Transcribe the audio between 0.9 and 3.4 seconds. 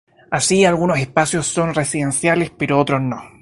son espacios residenciales pero otros no.